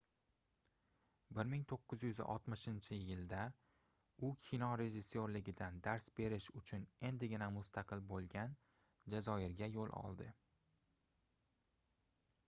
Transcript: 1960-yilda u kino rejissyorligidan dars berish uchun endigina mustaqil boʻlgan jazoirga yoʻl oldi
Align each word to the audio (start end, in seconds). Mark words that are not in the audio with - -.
1960-yilda 1.39 3.41
u 4.17 4.31
kino 4.45 4.69
rejissyorligidan 4.81 5.77
dars 5.89 6.07
berish 6.21 6.49
uchun 6.61 6.89
endigina 7.11 7.51
mustaqil 7.61 8.03
boʻlgan 8.15 8.57
jazoirga 9.17 9.69
yoʻl 9.77 9.95
oldi 10.03 10.31